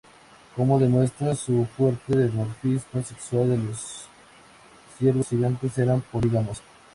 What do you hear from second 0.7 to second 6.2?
demuestra su fuerte dimorfismo sexual, los ciervos gigantes eran